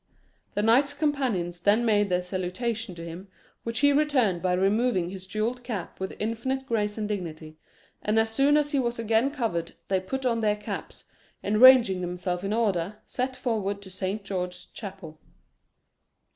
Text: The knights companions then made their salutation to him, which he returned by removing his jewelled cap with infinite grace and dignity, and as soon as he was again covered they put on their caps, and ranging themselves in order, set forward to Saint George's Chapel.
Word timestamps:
The 0.55 0.63
knights 0.63 0.95
companions 0.95 1.59
then 1.59 1.85
made 1.85 2.09
their 2.09 2.23
salutation 2.23 2.95
to 2.95 3.05
him, 3.05 3.27
which 3.61 3.81
he 3.81 3.93
returned 3.93 4.41
by 4.41 4.53
removing 4.53 5.09
his 5.09 5.27
jewelled 5.27 5.63
cap 5.63 5.99
with 5.99 6.15
infinite 6.17 6.65
grace 6.65 6.97
and 6.97 7.07
dignity, 7.07 7.59
and 8.01 8.17
as 8.19 8.31
soon 8.31 8.57
as 8.57 8.71
he 8.71 8.79
was 8.79 8.97
again 8.97 9.29
covered 9.29 9.75
they 9.89 9.99
put 9.99 10.25
on 10.25 10.39
their 10.39 10.55
caps, 10.55 11.03
and 11.43 11.61
ranging 11.61 12.01
themselves 12.01 12.43
in 12.43 12.51
order, 12.51 12.97
set 13.05 13.35
forward 13.35 13.79
to 13.83 13.91
Saint 13.91 14.23
George's 14.23 14.65
Chapel. 14.65 15.19